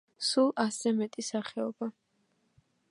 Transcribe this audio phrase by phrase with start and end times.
[0.27, 1.91] სულ ასზე მეტი სახეობა.